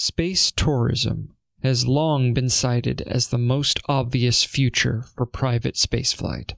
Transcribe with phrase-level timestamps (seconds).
[0.00, 6.54] Space tourism has long been cited as the most obvious future for private spaceflight.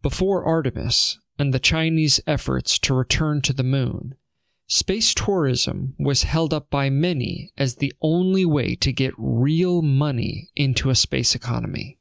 [0.00, 4.14] Before Artemis and the Chinese efforts to return to the moon,
[4.66, 10.48] space tourism was held up by many as the only way to get real money
[10.56, 11.98] into a space economy.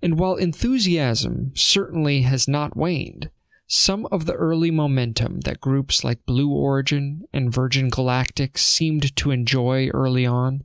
[0.00, 3.28] And while enthusiasm certainly has not waned,
[3.74, 9.30] some of the early momentum that groups like Blue Origin and Virgin Galactic seemed to
[9.30, 10.64] enjoy early on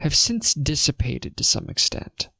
[0.00, 2.30] have since dissipated to some extent.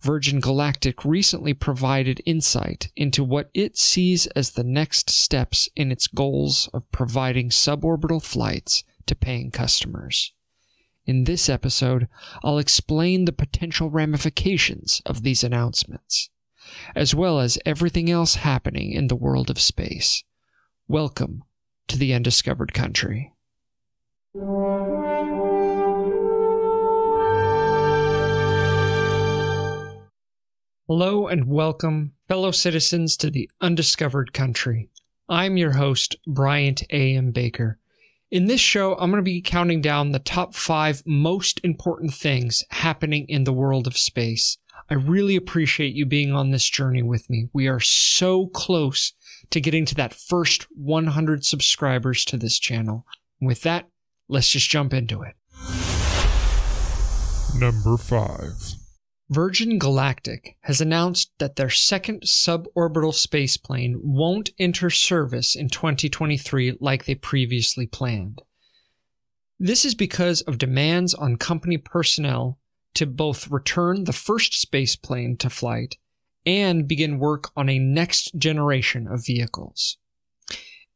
[0.00, 6.06] Virgin Galactic recently provided insight into what it sees as the next steps in its
[6.06, 10.32] goals of providing suborbital flights to paying customers.
[11.06, 12.06] In this episode,
[12.44, 16.30] I'll explain the potential ramifications of these announcements,
[16.94, 20.24] as well as everything else happening in the world of space.
[20.88, 21.44] Welcome
[21.88, 23.32] to the Undiscovered Country.
[30.86, 34.90] Hello and welcome, fellow citizens, to the Undiscovered Country.
[35.28, 37.30] I'm your host, Bryant A.M.
[37.30, 37.78] Baker.
[38.30, 42.64] In this show, I'm going to be counting down the top five most important things
[42.70, 44.58] happening in the world of space.
[44.90, 47.48] I really appreciate you being on this journey with me.
[47.52, 49.12] We are so close
[49.50, 53.06] to getting to that first 100 subscribers to this channel.
[53.40, 53.88] With that,
[54.28, 55.34] let's just jump into it.
[57.58, 58.52] Number 5.
[59.30, 67.06] Virgin Galactic has announced that their second suborbital spaceplane won't enter service in 2023 like
[67.06, 68.42] they previously planned.
[69.58, 72.58] This is because of demands on company personnel
[72.94, 75.96] to both return the first spaceplane to flight
[76.46, 79.96] and begin work on a next generation of vehicles.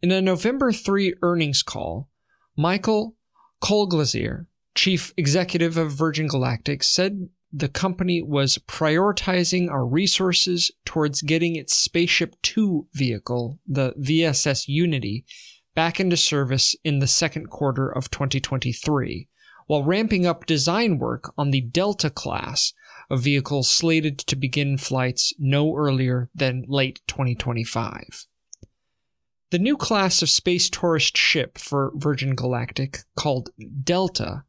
[0.03, 2.09] In a November 3 earnings call,
[2.57, 3.17] Michael
[3.63, 11.57] Colglazier, chief executive of Virgin Galactic, said the company was prioritizing our resources towards getting
[11.57, 15.25] its Spaceship Two vehicle, the VSS Unity,
[15.75, 19.29] back into service in the second quarter of 2023,
[19.69, 22.73] while ramping up design work on the Delta class
[23.11, 28.27] of vehicles slated to begin flights no earlier than late 2025.
[29.51, 33.51] The new class of space tourist ship for Virgin Galactic, called
[33.85, 34.45] Delta,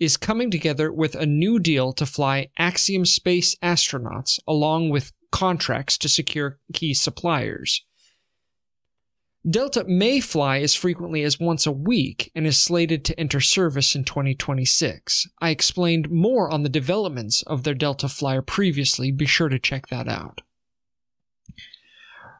[0.00, 5.96] is coming together with a new deal to fly Axiom Space astronauts along with contracts
[5.98, 7.84] to secure key suppliers.
[9.48, 13.96] Delta may fly as frequently as once a week and is slated to enter service
[13.96, 15.28] in 2026.
[15.40, 19.88] I explained more on the developments of their Delta flyer previously, be sure to check
[19.88, 20.42] that out.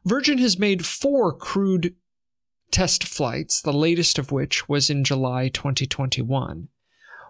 [0.05, 1.97] Virgin has made four crewed
[2.71, 6.69] test flights, the latest of which was in July 2021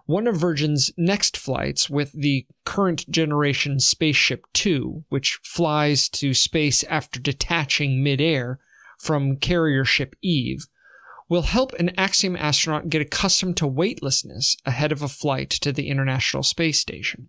[0.07, 6.83] one of Virgin's next flights with the current generation Spaceship Two, which flies to space
[6.85, 8.59] after detaching midair
[9.03, 10.67] from carrier ship Eve,
[11.29, 15.89] will help an Axiom astronaut get accustomed to weightlessness ahead of a flight to the
[15.89, 17.29] International Space Station.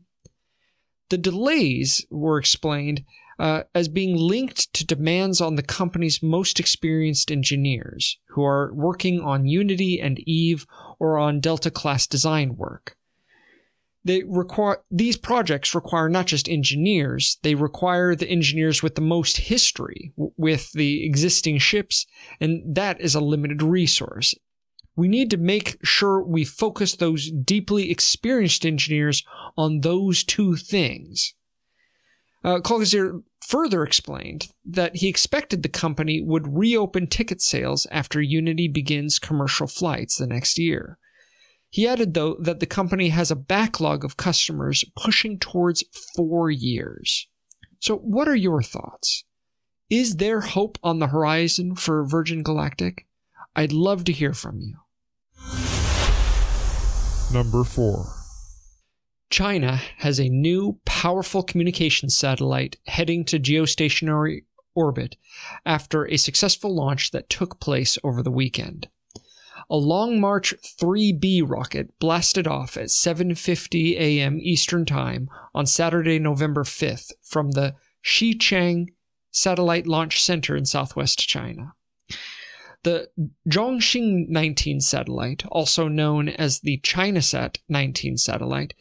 [1.09, 3.03] The delays were explained
[3.39, 9.19] uh, as being linked to demands on the company's most experienced engineers who are working
[9.19, 10.67] on Unity and Eve
[10.99, 12.97] or on Delta class design work.
[14.05, 19.37] They require these projects require not just engineers, they require the engineers with the most
[19.37, 22.05] history with the existing ships,
[22.41, 24.35] and that is a limited resource.
[24.95, 29.23] We need to make sure we focus those deeply experienced engineers
[29.57, 31.33] on those two things.
[32.43, 32.59] Uh,
[33.41, 39.67] further explained that he expected the company would reopen ticket sales after Unity begins commercial
[39.67, 40.97] flights the next year.
[41.73, 45.83] He added, though, that the company has a backlog of customers pushing towards
[46.15, 47.27] four years.
[47.79, 49.23] So, what are your thoughts?
[49.89, 53.07] Is there hope on the horizon for Virgin Galactic?
[53.55, 54.75] I'd love to hear from you.
[57.33, 58.05] Number 4
[59.31, 64.43] China has a new powerful communication satellite heading to geostationary
[64.75, 65.15] orbit
[65.65, 68.89] after a successful launch that took place over the weekend.
[69.69, 74.39] A Long March 3B rocket blasted off at 7:50 a.m.
[74.41, 78.87] Eastern Time on Saturday, November 5th from the Xichang
[79.31, 81.73] Satellite Launch Center in southwest China.
[82.83, 83.09] The
[83.49, 88.73] Zhongxing 19 satellite, also known as the ChinaSat 19 satellite,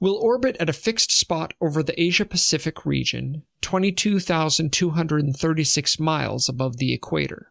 [0.00, 6.92] will orbit at a fixed spot over the Asia Pacific region, 22,236 miles above the
[6.92, 7.50] equator.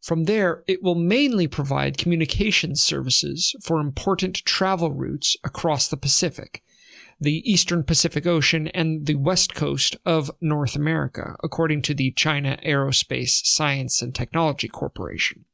[0.00, 6.62] From there, it will mainly provide communications services for important travel routes across the Pacific,
[7.20, 12.58] the eastern Pacific Ocean, and the west coast of North America, according to the China
[12.64, 15.44] Aerospace Science and Technology Corporation.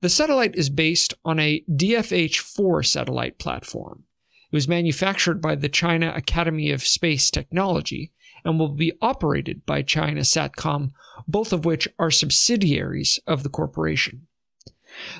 [0.00, 4.04] The satellite is based on a DFH 4 satellite platform.
[4.52, 8.12] It was manufactured by the China Academy of Space Technology
[8.44, 10.92] and will be operated by China Satcom,
[11.26, 14.26] both of which are subsidiaries of the corporation.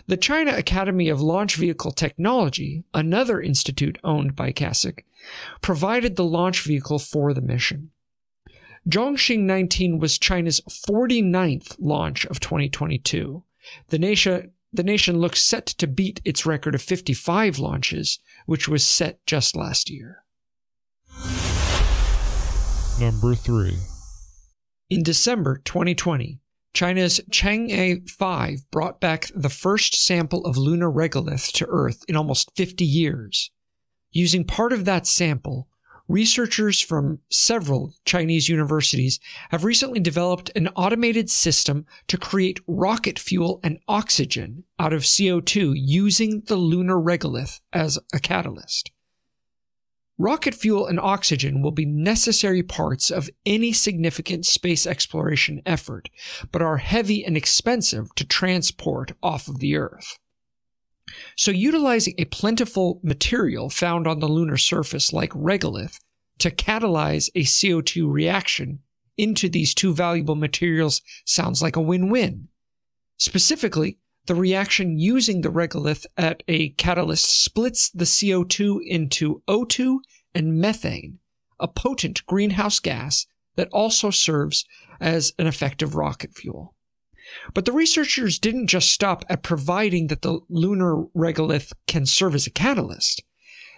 [0.07, 5.05] The China Academy of Launch Vehicle Technology, another institute owned by CASIC,
[5.61, 7.91] provided the launch vehicle for the mission.
[8.89, 13.43] Zhongxing 19 was China's 49th launch of 2022.
[13.89, 18.85] The nation, the nation looks set to beat its record of 55 launches, which was
[18.85, 20.25] set just last year.
[23.01, 23.77] Number 3.
[24.89, 26.39] In December 2020,
[26.75, 32.53] China's Chang'e 5 brought back the first sample of lunar regolith to Earth in almost
[32.55, 33.51] 50 years.
[34.13, 35.67] Using part of that sample,
[36.07, 39.19] researchers from several Chinese universities
[39.51, 45.73] have recently developed an automated system to create rocket fuel and oxygen out of CO2
[45.75, 48.93] using the lunar regolith as a catalyst.
[50.17, 56.09] Rocket fuel and oxygen will be necessary parts of any significant space exploration effort,
[56.53, 60.19] but are heavy and expensive to transport off of the Earth.
[61.37, 65.99] So, utilizing a plentiful material found on the lunar surface like regolith
[66.39, 68.81] to catalyze a CO2 reaction
[69.17, 72.49] into these two valuable materials sounds like a win win.
[73.17, 79.99] Specifically, the reaction using the regolith at a catalyst splits the CO2 into O2
[80.35, 81.19] and methane,
[81.61, 83.27] a potent greenhouse gas
[83.57, 84.65] that also serves
[85.01, 86.75] as an effective rocket fuel.
[87.53, 92.47] But the researchers didn't just stop at providing that the lunar regolith can serve as
[92.47, 93.23] a catalyst.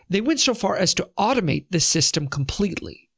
[0.09, 3.09] They went so far as to automate the system completely.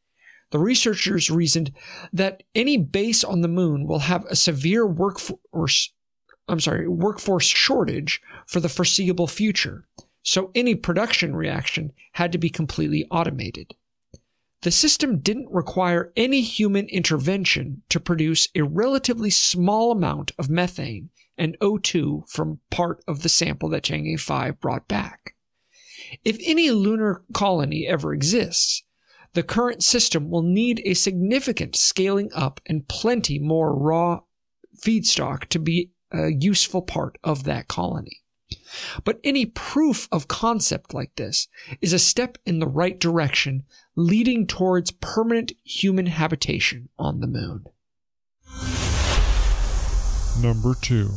[0.50, 1.72] The researchers reasoned
[2.12, 5.92] that any base on the moon will have a severe workforce
[6.48, 9.86] I'm sorry, workforce shortage for the foreseeable future,
[10.22, 13.74] so any production reaction had to be completely automated.
[14.62, 21.10] The system didn't require any human intervention to produce a relatively small amount of methane
[21.36, 25.36] and O2 from part of the sample that Chang'e 5 brought back.
[26.24, 28.82] If any lunar colony ever exists,
[29.34, 34.20] the current system will need a significant scaling up and plenty more raw
[34.76, 38.22] feedstock to be a useful part of that colony.
[39.05, 41.49] But any proof of concept like this
[41.81, 43.64] is a step in the right direction,
[43.94, 47.66] leading towards permanent human habitation on the moon.
[50.40, 51.10] Number 2.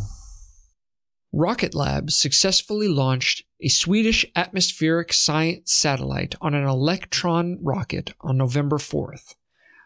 [1.34, 8.78] Rocket Lab successfully launched a Swedish atmospheric science satellite on an Electron rocket on November
[8.78, 9.36] 4th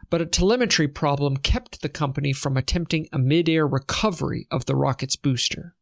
[0.10, 5.16] but a telemetry problem kept the company from attempting a mid-air recovery of the rocket's
[5.16, 5.76] booster.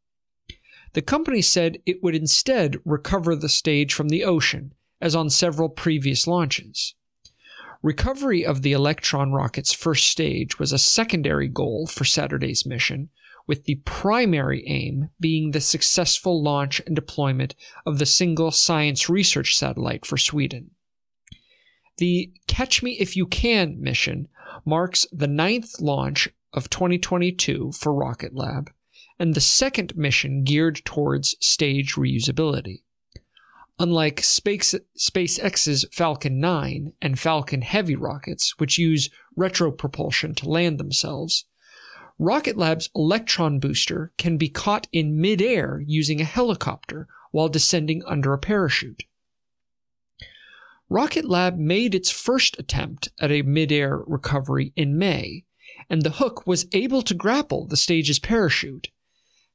[0.93, 5.69] The company said it would instead recover the stage from the ocean, as on several
[5.69, 6.95] previous launches.
[7.81, 13.09] Recovery of the Electron rocket's first stage was a secondary goal for Saturday's mission,
[13.45, 17.55] with the primary aim being the successful launch and deployment
[17.85, 20.71] of the single science research satellite for Sweden.
[21.97, 24.27] The Catch Me If You Can mission
[24.65, 28.71] marks the ninth launch of 2022 for Rocket Lab
[29.19, 32.81] and the second mission geared towards stage reusability.
[33.77, 41.45] Unlike Space, SpaceX's Falcon 9 and Falcon Heavy rockets, which use retropropulsion to land themselves,
[42.17, 48.33] Rocket Lab's Electron booster can be caught in midair using a helicopter while descending under
[48.33, 49.03] a parachute.
[50.89, 55.45] Rocket Lab made its first attempt at a midair recovery in May,
[55.89, 58.89] and the hook was able to grapple the stage's parachute.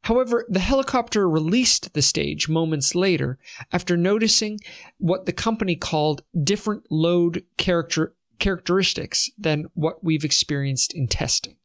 [0.02, 3.38] However, the helicopter released the stage moments later
[3.72, 4.58] after noticing
[4.98, 11.56] what the company called different load character- characteristics than what we've experienced in testing.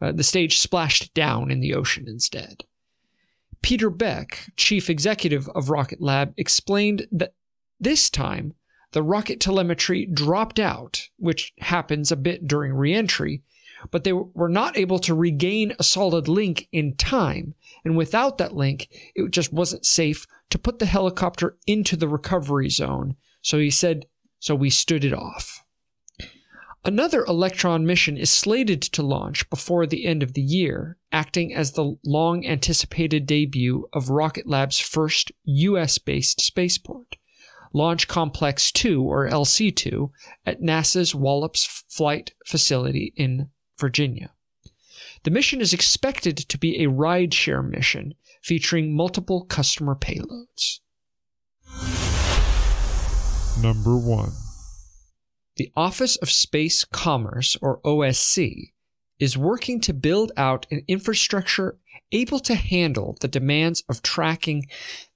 [0.00, 2.64] Uh, the stage splashed down in the ocean instead.
[3.60, 7.34] Peter Beck, chief executive of Rocket Lab, explained that
[7.80, 8.54] this time
[8.92, 13.42] the rocket telemetry dropped out, which happens a bit during reentry,
[13.90, 17.54] but they were not able to regain a solid link in time.
[17.84, 22.70] And without that link, it just wasn't safe to put the helicopter into the recovery
[22.70, 23.16] zone.
[23.42, 24.06] So he said,
[24.40, 25.64] so we stood it off.
[26.84, 31.72] Another Electron mission is slated to launch before the end of the year, acting as
[31.72, 37.17] the long anticipated debut of Rocket Lab's first US based spaceport,
[37.72, 40.10] Launch Complex 2, or LC 2,
[40.46, 44.32] at NASA's Wallops Flight Facility in Virginia.
[45.24, 50.80] The mission is expected to be a rideshare mission featuring multiple customer payloads.
[53.60, 54.30] Number 1.
[55.56, 58.72] The Office of Space Commerce, or OSC,
[59.18, 61.76] is working to build out an infrastructure
[62.12, 64.66] able to handle the demands of tracking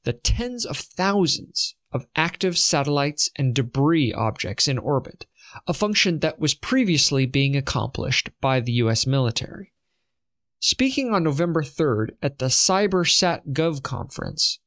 [0.04, 5.26] the tens of thousands of active satellites and debris objects in orbit,
[5.66, 9.72] a function that was previously being accomplished by the US military.
[10.58, 14.58] Speaking on November 3rd at the CyberSatGov conference,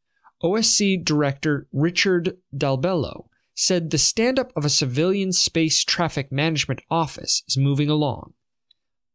[0.43, 7.43] OSC Director Richard Dalbello said the stand up of a civilian space traffic management office
[7.47, 8.33] is moving along,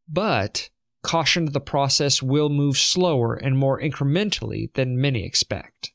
[0.09, 0.69] but
[1.03, 5.93] cautioned the process will move slower and more incrementally than many expect.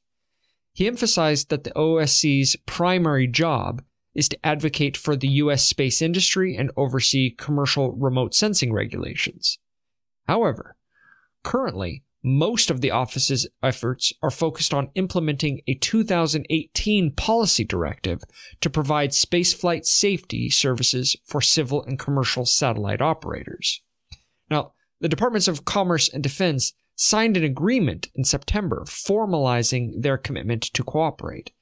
[0.77, 3.83] He emphasized that the OSC's primary job
[4.15, 5.65] is to advocate for the U.S.
[5.65, 9.59] space industry and oversee commercial remote sensing regulations.
[10.29, 10.77] However,
[11.43, 18.23] currently, most of the office's efforts are focused on implementing a 2018 policy directive
[18.61, 23.81] to provide spaceflight safety services for civil and commercial satellite operators.
[24.51, 30.63] Now, the Departments of Commerce and Defense signed an agreement in September formalizing their commitment
[30.63, 31.53] to cooperate.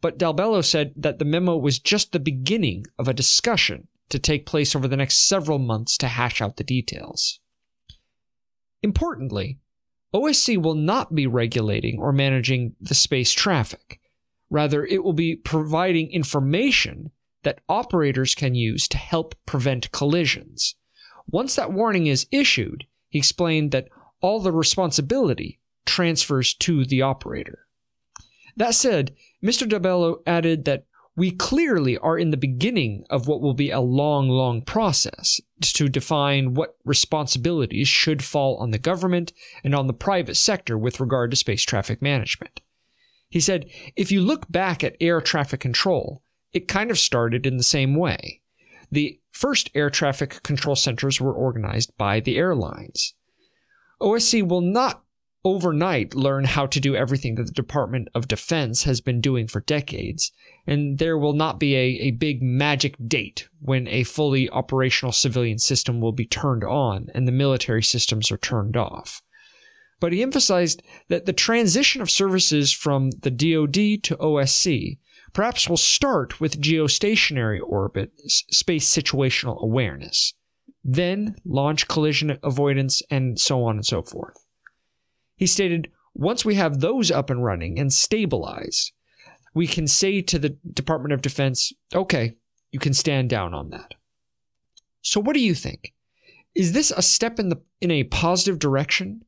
[0.00, 4.46] But Dalbello said that the memo was just the beginning of a discussion to take
[4.46, 7.40] place over the next several months to hash out the details.
[8.82, 9.58] Importantly,
[10.14, 14.00] OSC will not be regulating or managing the space traffic.
[14.48, 17.10] Rather, it will be providing information
[17.42, 20.74] that operators can use to help prevent collisions.
[21.30, 23.88] Once that warning is issued, he explained that
[24.20, 27.66] all the responsibility transfers to the operator.
[28.56, 29.68] That said, Mr.
[29.68, 30.84] Dalbello added that
[31.16, 35.88] we clearly are in the beginning of what will be a long, long process to
[35.88, 39.32] define what responsibilities should fall on the government
[39.64, 42.60] and on the private sector with regard to space traffic management.
[43.28, 46.22] He said, if you look back at air traffic control,
[46.52, 48.40] it kind of started in the same way.
[48.90, 53.14] The first air traffic control centers were organized by the airlines.
[54.00, 55.04] OSC will not
[55.44, 59.60] overnight learn how to do everything that the Department of Defense has been doing for
[59.60, 60.32] decades,
[60.66, 65.58] and there will not be a, a big magic date when a fully operational civilian
[65.58, 69.22] system will be turned on and the military systems are turned off.
[69.98, 74.98] But he emphasized that the transition of services from the DoD to OSC
[75.32, 80.34] perhaps we'll start with geostationary orbit space situational awareness,
[80.84, 84.44] then launch collision avoidance, and so on and so forth.
[85.36, 88.92] He stated, once we have those up and running and stabilized,
[89.54, 92.36] we can say to the Department of Defense, okay,
[92.72, 93.94] you can stand down on that.
[95.02, 95.94] So what do you think?
[96.54, 99.24] Is this a step in the in a positive direction?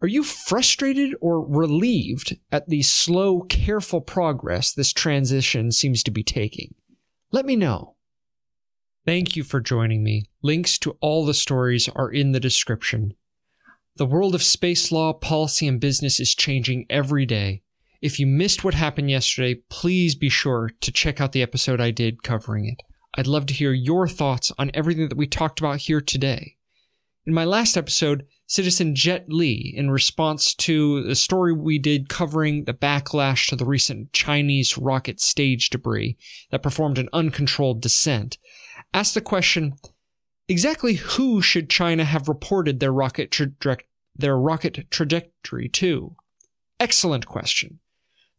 [0.00, 6.22] Are you frustrated or relieved at the slow, careful progress this transition seems to be
[6.22, 6.74] taking?
[7.32, 7.96] Let me know.
[9.04, 10.26] Thank you for joining me.
[10.40, 13.14] Links to all the stories are in the description.
[13.96, 17.62] The world of space law, policy, and business is changing every day.
[18.00, 21.90] If you missed what happened yesterday, please be sure to check out the episode I
[21.90, 22.82] did covering it.
[23.16, 26.57] I'd love to hear your thoughts on everything that we talked about here today.
[27.28, 32.64] In my last episode, Citizen Jet Li, in response to the story we did covering
[32.64, 36.16] the backlash to the recent Chinese rocket stage debris
[36.50, 38.38] that performed an uncontrolled descent,
[38.94, 39.74] asked the question
[40.48, 43.36] exactly who should China have reported their rocket
[44.16, 46.16] their rocket trajectory to?
[46.80, 47.78] Excellent question.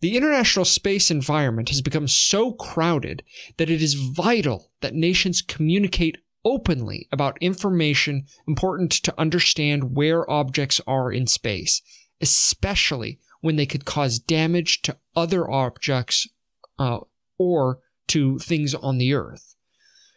[0.01, 3.21] The international space environment has become so crowded
[3.57, 10.81] that it is vital that nations communicate openly about information important to understand where objects
[10.87, 11.81] are in space,
[12.21, 16.27] especially when they could cause damage to other objects
[16.77, 16.99] uh,
[17.37, 19.55] or to things on the Earth.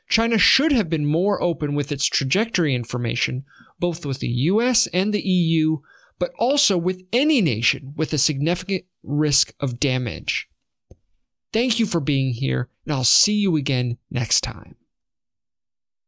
[0.09, 3.45] China should have been more open with its trajectory information
[3.83, 5.79] both with the US and the EU,
[6.21, 10.49] but also with any nation with a significant risk of damage.
[11.53, 14.77] Thank you for being here, and I'll see you again next time.